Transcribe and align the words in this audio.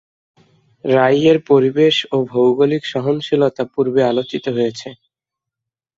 রাই 0.85 1.19
এর 1.25 1.37
পরিবেশ 1.49 1.95
ও 2.11 2.27
ভৌগোলিক 2.31 2.83
সহনশীলতা 2.91 3.63
পুর্বে 3.73 4.01
আলোচিত 4.11 4.45
হয়েছে। 4.55 4.89